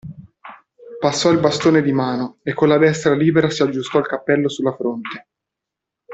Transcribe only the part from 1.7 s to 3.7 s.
di mano e con la destra libera si